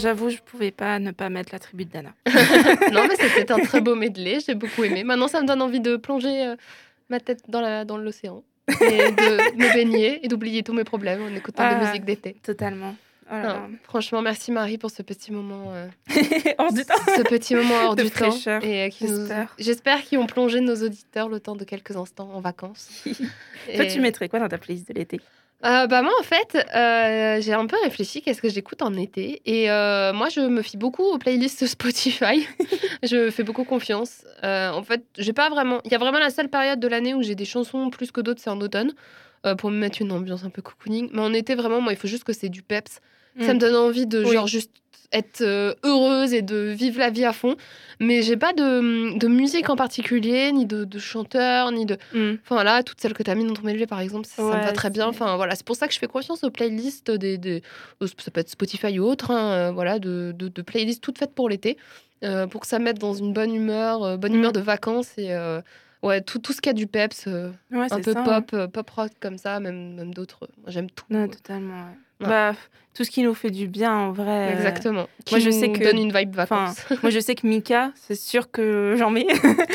j'avoue, 0.00 0.30
je 0.30 0.38
pouvais 0.38 0.70
pas 0.70 0.98
ne 0.98 1.10
pas 1.12 1.28
mettre 1.28 1.50
la 1.52 1.58
tribu 1.58 1.84
de 1.84 1.90
Dana. 1.92 2.10
non, 2.92 3.06
mais 3.08 3.16
c'était 3.16 3.52
un 3.52 3.58
très 3.60 3.80
beau 3.80 3.94
medley, 3.94 4.38
j'ai 4.46 4.54
beaucoup 4.54 4.84
aimé. 4.84 5.04
Maintenant, 5.04 5.28
ça 5.28 5.40
me 5.40 5.46
donne 5.46 5.62
envie 5.62 5.80
de 5.80 5.96
plonger 5.96 6.46
euh, 6.46 6.56
ma 7.08 7.20
tête 7.20 7.40
dans 7.48 7.60
la- 7.60 7.84
dans 7.84 7.96
l'océan 7.96 8.42
et 8.68 8.74
de 9.12 9.56
me 9.56 9.72
baigner 9.74 10.24
et 10.24 10.28
d'oublier 10.28 10.62
tous 10.62 10.72
mes 10.72 10.84
problèmes 10.84 11.22
en 11.22 11.34
écoutant 11.34 11.62
Ah. 11.66 11.74
de 11.74 11.86
musique 11.86 12.04
d'été. 12.04 12.36
Totalement. 12.42 12.94
Oh 13.32 13.34
là 13.34 13.42
Non, 13.42 13.48
là. 13.48 13.68
franchement, 13.84 14.22
merci 14.22 14.50
Marie 14.50 14.76
pour 14.76 14.90
ce 14.90 15.02
petit 15.02 15.30
moment, 15.30 15.72
euh, 15.72 15.86
Hors 16.58 16.72
du 16.72 16.84
temps. 16.84 16.94
ce 17.16 17.22
petit 17.22 17.54
moment 17.54 17.74
hors 17.84 17.94
De 17.96 18.02
du 18.02 18.10
temps. 18.10 18.28
fraîcheur, 18.30 18.64
Et 18.64 18.86
euh, 18.86 18.88
qui 18.88 19.04
nous- 19.04 19.28
j'espère. 19.58 20.02
Qu'ils 20.02 20.18
ont 20.18 20.26
plongé 20.26 20.60
nos 20.60 20.74
auditeurs 20.74 21.28
le 21.28 21.38
temps 21.38 21.54
de 21.54 21.62
quelques 21.64 21.96
instants 21.96 22.28
en 22.34 22.40
vacances. 22.40 22.90
Toi, 23.04 23.84
Et- 23.84 23.88
tu 23.88 24.00
mettrais 24.00 24.28
quoi 24.28 24.40
dans 24.40 24.48
ta 24.48 24.58
playlist 24.58 24.88
de 24.88 24.94
l'été? 24.94 25.20
Euh, 25.62 25.86
bah 25.86 26.00
moi 26.00 26.12
en 26.18 26.22
fait 26.22 26.56
euh, 26.74 27.38
j'ai 27.42 27.52
un 27.52 27.66
peu 27.66 27.76
réfléchi 27.84 28.22
qu'est-ce 28.22 28.40
que 28.40 28.48
j'écoute 28.48 28.80
en 28.80 28.94
été. 28.94 29.42
Et 29.44 29.70
euh, 29.70 30.12
moi 30.14 30.30
je 30.30 30.40
me 30.40 30.62
fie 30.62 30.78
beaucoup 30.78 31.02
aux 31.02 31.18
playlists 31.18 31.66
Spotify. 31.66 32.46
Je 33.02 33.30
fais 33.30 33.42
beaucoup 33.42 33.64
confiance. 33.64 34.24
En 34.42 34.82
fait 34.82 35.04
j'ai 35.18 35.34
pas 35.34 35.50
vraiment 35.50 35.80
il 35.84 35.92
y 35.92 35.94
a 35.94 35.98
vraiment 35.98 36.18
la 36.18 36.30
seule 36.30 36.48
période 36.48 36.80
de 36.80 36.88
l'année 36.88 37.12
où 37.12 37.22
j'ai 37.22 37.34
des 37.34 37.44
chansons 37.44 37.90
plus 37.90 38.10
que 38.10 38.22
d'autres 38.22 38.40
c'est 38.42 38.50
en 38.50 38.60
automne 38.60 38.92
pour 39.58 39.70
me 39.70 39.76
mettre 39.76 40.00
une 40.00 40.12
ambiance 40.12 40.44
un 40.44 40.50
peu 40.50 40.62
cocooning. 40.62 41.10
Mais 41.12 41.20
en 41.20 41.32
été 41.34 41.54
vraiment 41.54 41.80
moi 41.80 41.92
il 41.92 41.98
faut 41.98 42.08
juste 42.08 42.24
que 42.24 42.32
c'est 42.32 42.48
du 42.48 42.62
peps 42.62 43.00
ça 43.38 43.52
Mm. 43.52 43.56
me 43.56 43.58
donne 43.60 43.76
envie 43.76 44.06
de 44.06 44.24
Oui. 44.24 44.32
genre 44.32 44.46
juste 44.46 44.70
être 45.12 45.40
euh, 45.40 45.74
heureuse 45.82 46.32
et 46.32 46.40
de 46.42 46.56
vivre 46.70 47.00
la 47.00 47.10
vie 47.10 47.24
à 47.24 47.32
fond 47.32 47.56
mais 47.98 48.22
j'ai 48.22 48.36
pas 48.36 48.52
de, 48.52 49.18
de 49.18 49.26
musique 49.26 49.68
en 49.68 49.74
particulier 49.76 50.52
ni 50.52 50.66
de, 50.66 50.84
de 50.84 50.98
chanteur 51.00 51.72
ni 51.72 51.84
de 51.84 51.98
Mm. 52.14 52.34
Enfin 52.44 52.62
là, 52.64 52.82
toutes 52.84 53.00
celles 53.00 53.12
que 53.12 53.22
tu 53.24 53.30
as 53.30 53.34
mis 53.34 53.44
dans 53.44 53.52
ton 53.54 53.62
medley, 53.62 53.86
par 53.86 54.00
exemple, 54.00 54.26
ça, 54.26 54.36
ça 54.36 54.42
me 54.56 54.62
va 54.64 54.72
très 54.72 54.88
bien. 54.90 55.04
c'est- 55.04 55.08
Enfin 55.20 55.36
voilà, 55.36 55.54
c'est 55.56 55.66
pour 55.66 55.74
ça 55.76 55.86
que 55.88 55.92
je 55.94 55.98
fais 55.98 56.06
confiance 56.06 56.42
aux 56.44 56.50
playlists 56.50 57.10
des, 57.10 57.38
des- 57.38 57.62
euh, 58.02 58.06
ça 58.18 58.30
peut 58.30 58.40
être 58.40 58.48
Spotify 58.50 58.98
ou 59.00 59.04
autre, 59.04 59.30
hein, 59.32 59.52
euh, 59.52 59.70
voilà, 59.72 59.98
de, 59.98 60.32
de, 60.36 60.62
playlists 60.62 61.02
toutes 61.02 61.18
faites 61.18 61.34
pour 61.34 61.48
l'été, 61.48 61.76
euh, 62.24 62.46
pour 62.46 62.60
que 62.62 62.66
ça 62.68 62.78
mette 62.78 62.98
dans 62.98 63.12
une 63.14 63.32
bonne 63.32 63.54
humeur, 63.54 64.02
euh, 64.04 64.16
bonne 64.16 64.32
Mm. 64.32 64.36
humeur 64.36 64.52
de 64.52 64.60
vacances 64.60 65.10
et 65.18 65.32
euh, 65.34 65.60
ouais 66.04 66.20
tout, 66.22 66.38
tout 66.38 66.52
ce 66.52 66.60
qui 66.62 66.68
a 66.68 66.72
du 66.72 66.86
peps, 66.86 67.26
Ouais, 67.26 67.86
un 67.90 68.00
peu 68.00 68.12
ça, 68.14 68.22
pop, 68.22 68.66
pop 68.72 68.90
rock 68.90 69.10
comme 69.20 69.36
ça, 69.38 69.58
même 69.60 69.94
même 69.94 70.14
d'autres. 70.14 70.48
J'aime 70.68 70.88
tout. 70.90 71.04
Non, 71.10 71.26
totalement. 71.28 71.74
ouais. 71.74 71.98
Ouais. 72.20 72.28
Bah, 72.28 72.54
tout 72.92 73.04
ce 73.04 73.10
qui 73.10 73.22
nous 73.22 73.34
fait 73.34 73.50
du 73.50 73.66
bien, 73.68 73.92
en 73.94 74.12
vrai. 74.12 74.48
euh, 74.48 74.52
Exactement. 74.52 75.06
Qui 75.24 75.34
moi, 75.34 75.40
je 75.40 75.50
nous 75.50 75.58
sais 75.60 75.70
que- 75.70 75.82
donne 75.84 75.98
une 75.98 76.12
vibe 76.12 76.34
vacances. 76.34 76.76
moi, 77.02 77.10
je 77.10 77.20
sais 77.20 77.34
que 77.34 77.46
Mika, 77.46 77.92
c'est 77.94 78.16
sûr 78.18 78.50
que 78.50 78.94
j'en 78.98 79.10
mets. 79.10 79.26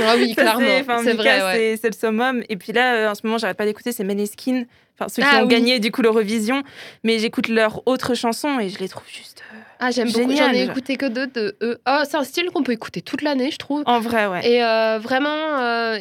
ah 0.05 0.13
oui, 0.17 0.33
clairement, 0.37 0.59
c'est- 1.03 1.13
vrai. 1.13 1.41
ouais. 1.43 1.77
c'est- 1.81 1.87
le 1.89 1.95
summum. 1.95 2.43
Et 2.49 2.57
puis 2.57 2.73
là, 2.73 2.95
euh, 2.95 3.11
en 3.11 3.15
ce 3.15 3.21
moment, 3.23 3.37
j'arrête 3.37 3.57
pas 3.57 3.65
d'écouter, 3.65 3.91
c'est 3.93 4.03
Maneskin. 4.03 4.63
Enfin, 4.99 5.09
ceux 5.09 5.21
qui 5.23 5.27
Ah 5.31 5.39
ont 5.39 5.43
oui. 5.43 5.47
gagné 5.49 5.79
du 5.79 5.91
coup 5.91 6.01
l'Eurovision. 6.01 6.61
Mais 7.03 7.19
j'écoute 7.19 7.47
leurs 7.49 7.85
autres 7.87 8.13
chansons 8.15 8.59
et 8.59 8.69
je 8.69 8.79
les 8.79 8.87
trouve 8.89 9.03
juste. 9.07 9.41
euh, 9.53 9.57
Ah 9.79 9.91
j'aime 9.91 10.09
beaucoup. 10.11 10.35
J'en 10.35 10.51
ai 10.53 10.63
écouté 10.63 10.95
que 10.95 11.05
deux 11.05 11.27
de 11.27 11.57
eux. 11.61 11.79
Ah 11.85 12.03
c'est 12.09 12.15
un 12.17 12.23
style 12.23 12.45
qu'on 12.51 12.63
peut 12.63 12.71
écouter 12.73 13.01
toute 13.01 13.21
l'année, 13.21 13.49
je 13.51 13.57
trouve. 13.57 13.83
En 13.87 13.99
vrai, 13.99 14.27
ouais. 14.27 14.47
Et 14.49 14.63
euh, 14.63 14.97
vraiment 14.99 15.59
euh, 15.59 15.97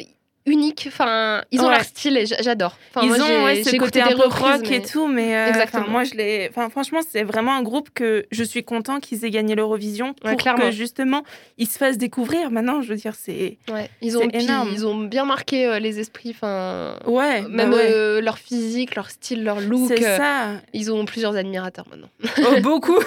unique. 0.46 0.84
Enfin, 0.88 1.42
ils 1.50 1.60
ont 1.60 1.64
Ouais. 1.68 1.70
leur 1.76 1.84
style 1.84 2.16
et 2.18 2.26
j'a- 2.26 2.42
j'adore. 2.42 2.76
Enfin, 2.94 3.06
Ils 3.06 3.08
moi, 3.08 3.18
ont 3.26 3.44
ouais, 3.44 3.64
ce 3.64 3.76
côté 3.76 4.02
un 4.02 4.08
peu 4.08 4.14
reprises, 4.16 4.42
rock 4.42 4.66
mais- 4.68 4.76
et 4.76 4.82
tout, 4.82 5.06
mais 5.06 5.34
euh, 5.34 5.48
Exactement. 5.48 5.88
moi 5.88 6.04
je 6.04 6.14
l'ai. 6.14 6.48
Enfin, 6.50 6.68
franchement, 6.68 7.00
c'est 7.08 7.22
vraiment 7.22 7.54
un 7.54 7.62
groupe 7.62 7.88
que 7.94 8.26
je 8.30 8.44
suis 8.44 8.62
content 8.62 9.00
qu'ils 9.00 9.24
aient 9.24 9.30
gagné 9.30 9.54
l'Eurovision 9.54 10.12
pour 10.14 10.28
Ouais, 10.30 10.36
clairement. 10.36 10.64
que 10.66 10.70
justement 10.70 11.22
ils 11.56 11.66
se 11.66 11.78
fassent 11.78 11.96
découvrir. 11.98 12.50
Maintenant, 12.50 12.82
je 12.82 12.88
veux 12.88 12.96
dire, 12.96 13.14
c'est 13.18 13.56
Ouais, 13.72 13.88
ils 14.02 14.18
ont, 14.18 14.28
énorme. 14.28 14.68
ils 14.72 14.86
ont 14.86 14.98
bien 14.98 15.24
marqué 15.24 15.66
euh, 15.66 15.78
les 15.78 15.98
esprits. 15.98 16.30
Enfin, 16.34 16.98
ouais, 17.06 17.42
même 17.42 17.70
bah 17.70 17.76
ouais. 17.76 17.86
euh, 17.90 18.20
leur 18.20 18.38
physique, 18.38 18.96
leur 18.96 19.08
style, 19.10 19.44
leur 19.44 19.60
look. 19.60 19.88
c'est 19.88 20.02
ça. 20.02 20.48
Ils 20.74 20.92
ont 20.92 21.04
plusieurs 21.06 21.36
admirateurs 21.36 21.86
maintenant. 21.90 22.08
Oh, 22.38 22.60
beaucoup. 22.62 22.98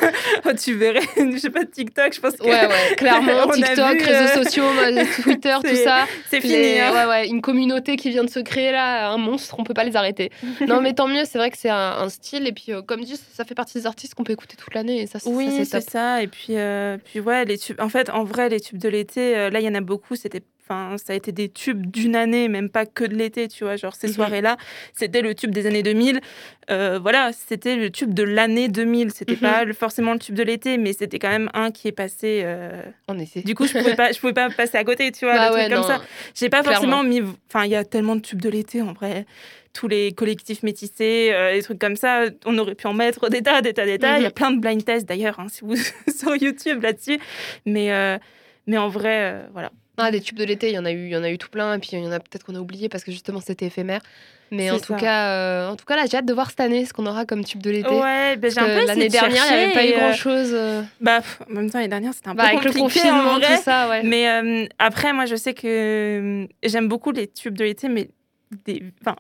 Oh, 0.46 0.50
tu 0.60 0.74
verrais, 0.74 1.01
je 1.17 1.38
sais 1.38 1.50
pas 1.50 1.65
TikTok, 1.65 2.13
je 2.13 2.20
pense 2.20 2.34
que 2.36 2.44
Ouais, 2.44 2.65
ouais, 2.67 2.96
clairement. 2.96 3.48
TikTok, 3.53 3.98
vu, 4.00 4.06
réseaux 4.06 4.44
sociaux, 4.44 4.63
Twitter, 5.24 5.56
tout 5.63 5.75
ça. 5.84 6.06
c'est 6.29 6.41
fini. 6.41 6.53
Les- 6.53 6.79
hein. 6.79 6.94
ouais, 6.94 7.06
ouais, 7.06 7.26
une 7.27 7.41
communauté 7.41 7.96
qui 7.96 8.10
vient 8.10 8.24
de 8.24 8.29
se 8.29 8.39
créer 8.39 8.72
là, 8.72 9.10
un 9.12 9.17
monstre, 9.17 9.55
on 9.60 9.63
peut 9.63 9.74
pas 9.74 9.84
les 9.84 9.96
arrêter. 9.96 10.31
non, 10.67 10.81
mais 10.81 10.93
tant 10.93 11.07
mieux, 11.07 11.24
c'est 11.25 11.38
vrai 11.38 11.51
que 11.51 11.57
c'est 11.57 11.69
un, 11.69 11.98
un 12.00 12.10
style. 12.10 12.48
Et 12.48 12.51
puis, 12.51 12.72
euh, 12.74 12.81
comme 12.81 13.01
dit, 13.01 13.15
ça 13.34 13.46
fait 13.46 13.55
partie 13.55 13.77
des 13.77 13.86
artistes 13.86 14.15
qu'on 14.15 14.24
peut 14.24 14.34
écouter 14.34 14.55
toute 14.55 14.74
l'année. 14.74 15.01
Et 15.01 15.07
ça, 15.07 15.19
c'est- 15.19 15.29
Oui, 15.29 15.65
ça, 15.65 15.81
c'est 15.81 15.89
ça. 15.91 16.22
Et 16.24 16.27
puis, 16.27 16.57
euh, 16.57 16.98
puis 17.03 17.19
ouais, 17.19 17.46
les 17.46 17.57
tubes. 17.57 17.79
En 17.79 17.89
fait, 17.89 18.10
en 18.10 18.24
vrai, 18.24 18.50
les 18.50 18.60
tubes 18.60 18.77
de 18.79 18.89
l'été, 18.89 19.38
euh, 19.38 19.50
là, 19.50 19.60
il 19.60 19.65
y 19.65 19.69
en 19.69 19.75
a 19.75 19.81
beaucoup. 19.81 20.15
C'était 20.15 20.41
enfin, 20.69 20.97
ça 20.97 21.13
a 21.13 21.15
été 21.15 21.31
des 21.31 21.50
tubes 21.50 21.86
d'une 21.89 22.15
année, 22.15 22.47
même 22.50 22.69
pas 22.69 22.86
que 22.86 23.03
de 23.05 23.15
l'été, 23.15 23.47
tu 23.47 23.63
vois. 23.63 23.75
Genre, 23.77 23.95
ces 23.95 24.07
Mhm. 24.07 24.13
soirées-là, 24.13 24.57
c'était 24.93 25.21
le 25.21 25.33
tube 25.33 25.51
des 25.51 25.65
années 25.65 25.83
2000. 25.83 26.19
Euh, 26.69 27.00
voilà, 27.01 27.31
c'était 27.33 27.75
le 27.77 27.89
tube 27.89 28.13
de 28.13 28.24
l'année 28.24 28.67
2000. 28.67 29.12
C'était 29.12 29.36
Mhm. 29.36 29.39
pas 29.41 29.74
forcément 29.74 30.13
le 30.13 30.19
tube 30.19 30.36
de 30.36 30.43
l'été, 30.43 30.77
mais 30.77 30.93
c'était 30.93 31.19
quand 31.19 31.29
même 31.29 31.50
un 31.53 31.71
qui 31.71 31.88
est 31.88 31.91
passé. 31.93 32.41
euh, 32.43 32.81
En 33.07 33.17
effet. 33.19 33.41
Du 33.41 33.55
coup, 33.55 33.65
je 33.67 33.74
pouvais 33.74 33.95
pas, 33.95 34.12
je 34.12 34.19
pouvais 34.19 34.33
pas 34.33 34.50
passer 34.50 34.77
à 34.77 34.83
côté, 34.83 35.12
tu 35.12 35.25
vois, 35.25 35.36
Bah 35.36 35.53
ouais, 35.53 35.69
comme 35.69 35.77
non, 35.81 35.83
ça. 35.88 36.01
J'ai 36.36 36.50
pas 36.50 36.62
clairement. 36.63 36.97
forcément 36.97 37.03
mis. 37.03 37.21
Enfin, 37.50 37.65
il 37.65 37.71
y 37.71 37.75
a 37.75 37.86
tellement 37.86 38.15
de 38.15 38.21
tubes 38.21 38.41
de 38.41 38.50
l'été 38.50 38.81
en 38.81 38.93
vrai. 38.93 39.25
Tous 39.74 39.88
les 39.88 40.12
collectifs 40.12 40.63
métissés, 40.63 41.29
euh, 41.31 41.53
des 41.53 41.62
trucs 41.62 41.77
comme 41.79 41.95
ça, 41.95 42.25
on 42.45 42.57
aurait 42.57 42.74
pu 42.74 42.88
en 42.88 42.93
mettre 42.93 43.29
des 43.29 43.43
tas, 43.43 43.62
des 43.62 43.74
tas, 43.74 43.86
des 43.86 44.00
tas. 44.00 44.17
Il 44.17 44.24
y 44.24 44.25
a 44.25 44.29
Mhm. 44.29 44.33
plein 44.33 44.51
de 44.51 44.59
blind 44.59 44.83
tests 44.83 45.07
d'ailleurs, 45.07 45.39
hein, 45.39 45.47
si 45.50 45.62
vous 45.63 45.75
sur 46.07 46.36
YouTube 46.36 46.81
là-dessus. 46.81 47.19
Mais, 47.65 47.93
euh, 47.93 48.17
mais 48.65 48.77
en 48.77 48.88
vrai, 48.89 49.33
euh, 49.33 49.47
voilà. 49.53 49.71
Ah, 49.98 50.12
des 50.12 50.22
tubes 50.22 50.38
de 50.38 50.44
l'été, 50.44 50.70
il 50.70 50.74
y 50.74 50.77
en 50.80 50.86
a 50.86 50.92
eu, 50.92 51.06
il 51.08 51.12
y 51.12 51.18
en 51.18 51.24
a 51.24 51.30
eu 51.32 51.38
tout 51.38 51.50
plein, 51.50 51.74
et 51.74 51.80
puis 51.80 51.89
il 51.94 52.00
y 52.04 52.08
en 52.08 52.12
a 52.12 52.20
peut-être 52.20 52.44
qu'on 52.44 52.54
a 52.56 52.60
oublié 52.60 52.88
parce 52.89 53.04
que 53.04 53.12
justement 53.12 53.39
c'était 53.42 53.66
éphémère. 53.66 54.01
Mais 54.51 54.72
en 54.72 54.77
tout 54.80 54.94
ça. 54.94 54.96
cas, 54.96 55.27
euh, 55.32 55.70
en 55.70 55.75
tout 55.75 55.84
cas 55.86 55.96
là, 55.98 56.04
j'ai 56.10 56.18
hâte 56.18 56.25
de 56.25 56.34
voir 56.34 56.50
cette 56.50 56.62
année 56.62 56.86
ce 56.86 56.94
qu'on 56.94 57.06
aura 57.06 57.25
comme 57.25 57.44
tube 57.44 57.62
de 57.62 57.70
l'été. 57.72 57.89
Ouais, 57.89 58.38
ben, 58.38 58.50
l'année 58.56 59.08
de 59.08 59.12
dernière, 59.12 59.44
il 59.51 59.58
n'y 59.58 59.63
avait 59.63 59.74
pas 59.74 59.86
eu 59.86 59.92
euh, 59.94 59.98
grand 59.98 60.13
chose. 60.13 60.56
Bah, 61.01 61.20
pff, 61.20 61.42
en 61.50 61.54
même 61.54 61.70
temps, 61.70 61.80
l'année 61.80 61.89
dernière, 61.89 62.13
c'était 62.13 62.30
un 62.30 62.36
Bah, 62.36 62.44
peu 62.51 62.58
avec 62.58 62.63
le 62.63 62.80
compliqué, 62.80 63.01
en 63.10 63.13
confinement, 63.16 63.39
vrai. 63.39 63.58
tout 63.58 63.63
ça, 63.63 63.89
ouais. 63.89 64.04
Mais 64.04 64.30
euh, 64.30 64.66
après, 64.80 65.12
moi, 65.12 65.25
je 65.25 65.36
sais 65.36 65.54
que 65.54 65.66
euh, 65.68 66.48
j'aime 66.63 66.88
beaucoup 66.88 67.12
les 67.12 67.27
tubes 67.27 67.58
de 67.58 67.66
l'été, 67.66 67.89
mais 67.89 68.10
des, 68.66 68.84
enfin, 69.01 69.18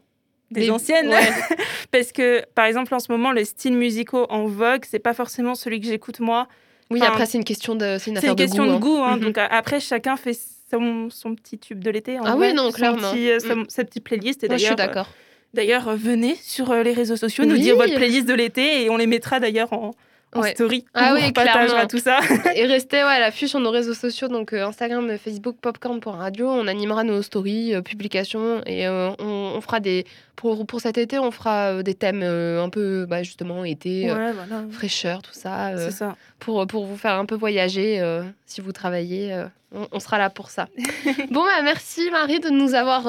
des 0.51 0.61
Les- 0.61 0.69
anciennes. 0.71 1.09
ouais. 1.09 1.29
Parce 1.91 2.13
que, 2.13 2.43
par 2.55 2.63
exemple, 2.65 2.93
en 2.95 2.99
ce 2.99 3.11
moment, 3.11 3.31
le 3.33 3.43
style 3.43 3.73
musicaux 3.73 4.27
en 4.29 4.45
vogue, 4.45 4.85
c'est 4.87 4.99
pas 4.99 5.13
forcément 5.13 5.55
celui 5.55 5.81
que 5.81 5.87
j'écoute 5.87 6.21
moi. 6.21 6.47
Oui, 6.89 6.99
Enfin, 7.01 7.11
après 7.11 7.25
c'est 7.25 7.37
une 7.37 7.43
question 7.43 7.75
de, 7.75 7.97
c'est 7.99 8.11
une 8.11 8.15
C'est 8.15 8.19
affaire 8.19 8.29
une 8.31 8.35
question 8.37 8.65
de 8.65 8.71
de 8.71 8.77
goût. 8.77 9.01
hein. 9.03 9.17
Mhm. 9.17 9.23
Donc 9.23 9.37
euh, 9.37 9.45
après, 9.49 9.81
chacun 9.81 10.15
fait 10.15 10.31
son, 10.69 11.09
son 11.09 11.35
petit 11.35 11.57
tube 11.57 11.83
de 11.83 11.89
l'été. 11.91 12.19
en 12.19 12.23
Ah 12.25 12.35
vrai, 12.35 12.49
oui, 12.49 12.53
non, 12.55 12.71
clairement. 12.71 13.11
petit, 13.11 13.29
euh, 13.31 13.39
sa, 13.39 13.55
Mm. 13.55 13.65
sa 13.69 13.83
petite 13.83 14.03
playlist. 14.03 14.43
Et 14.43 14.47
Moi, 14.47 14.57
je 14.57 14.65
suis 14.65 14.75
d'ailleurs, 14.75 14.89
euh, 14.89 14.93
d'accord. 14.93 15.09
D'ailleurs, 15.53 15.87
euh, 15.89 15.95
venez 15.95 16.35
sur 16.41 16.73
les 16.73 16.93
réseaux 16.93 17.15
sociaux 17.15 17.45
nous 17.45 17.53
Oui. 17.55 17.61
dire 17.61 17.75
votre 17.77 17.95
playlist 17.95 18.27
de 18.27 18.33
l'été 18.33 18.83
et 18.83 18.89
on 18.89 18.97
les 18.97 19.07
mettra 19.07 19.39
d'ailleurs 19.39 19.71
en, 19.73 19.91
en 20.35 20.41
Ouais. 20.41 20.51
story. 20.53 20.85
Ah 20.93 21.11
on 21.11 21.15
oui, 21.15 21.31
partagera 21.31 21.87
tout 21.87 21.99
ça. 21.99 22.19
Et 22.55 22.65
restez 22.65 22.97
ouais, 22.97 23.03
à 23.03 23.19
l'affût 23.19 23.47
sur 23.47 23.59
nos 23.59 23.71
réseaux 23.71 23.93
sociaux, 23.93 24.27
donc 24.27 24.53
euh, 24.53 24.65
Instagram, 24.65 25.09
euh, 25.09 25.17
Facebook, 25.17 25.55
Popcorn 25.61 25.99
pour 25.99 26.15
radio. 26.15 26.47
On 26.49 26.67
animera 26.67 27.03
nos 27.03 27.21
stories, 27.21 27.73
euh, 27.75 27.81
publications 27.81 28.61
et 28.65 28.85
euh, 28.87 29.09
on, 29.19 29.53
on 29.55 29.61
fera 29.61 29.79
des. 29.79 30.05
Pour, 30.35 30.67
pour 30.67 30.81
cet 30.81 30.97
été, 30.99 31.17
on 31.17 31.31
fera 31.31 31.81
des 31.81 31.95
thèmes 31.95 32.21
un 32.21 32.69
peu, 32.69 33.07
bah, 33.09 33.23
justement, 33.23 33.63
été, 33.65 34.03
Ouais, 34.11 34.31
voilà. 34.33 34.63
fraîcheur, 34.69 35.23
tout 35.23 35.31
ça. 35.33 35.71
C'est 35.77 35.89
ça. 35.89 36.15
pour, 36.37 36.67
pour 36.67 36.85
vous 36.85 36.95
faire 36.95 37.13
un 37.15 37.25
peu 37.25 37.33
voyager 37.33 37.99
si 38.45 38.61
vous 38.61 38.71
travaillez. 38.71 39.35
on, 39.73 39.87
on 39.91 39.99
sera 39.99 40.19
là 40.19 40.29
pour 40.29 40.51
ça. 40.51 40.67
bon, 41.31 41.43
bah, 41.43 41.63
merci 41.63 42.11
Marie 42.11 42.39
de 42.39 42.49
nous 42.51 42.75
avoir, 42.75 43.05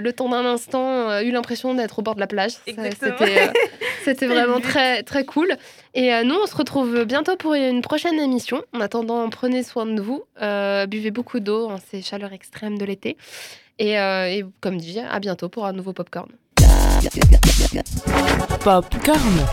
le 0.00 0.10
temps 0.10 0.28
d'un 0.28 0.44
instant, 0.44 1.20
eu 1.20 1.30
l'impression 1.30 1.72
d'être 1.74 2.00
au 2.00 2.02
bord 2.02 2.16
de 2.16 2.20
la 2.20 2.26
plage. 2.26 2.54
Exactement. 2.66 3.16
c'était 4.04 4.26
vraiment 4.26 4.60
très, 4.60 5.02
très 5.02 5.24
cool. 5.24 5.56
Et 5.94 6.12
euh, 6.14 6.24
nous, 6.24 6.34
on 6.42 6.46
se 6.46 6.56
retrouve 6.56 7.04
bientôt 7.04 7.36
pour 7.36 7.54
une 7.54 7.82
prochaine 7.82 8.18
émission. 8.18 8.62
En 8.72 8.80
attendant, 8.80 9.28
prenez 9.30 9.62
soin 9.62 9.86
de 9.86 10.00
vous. 10.00 10.22
euh, 10.40 10.86
buvez 10.86 11.10
beaucoup 11.10 11.40
d'eau 11.40 11.68
en 11.68 11.78
ces 11.78 12.02
chaleurs 12.02 12.32
extrêmes 12.32 12.78
de 12.78 12.84
l'été. 12.84 13.16
Et, 13.78 13.98
euh, 13.98 14.26
et 14.26 14.44
comme 14.60 14.76
dit, 14.76 15.00
à 15.00 15.18
bientôt 15.20 15.48
pour 15.48 15.66
un 15.66 15.72
nouveau 15.72 15.92
Popcorn. 15.92 16.28
Popcorn. 18.62 19.46